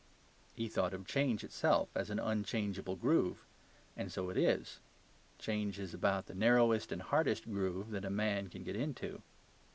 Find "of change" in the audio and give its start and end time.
0.95-1.43